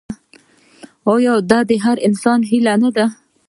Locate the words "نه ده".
2.83-3.05